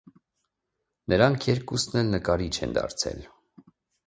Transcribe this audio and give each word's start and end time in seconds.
Նրանք 1.13 1.45
երկուսն 1.49 2.01
էլ 2.01 2.09
նկարիչ 2.15 2.51
են 2.69 2.75
դարձել։ 2.79 3.23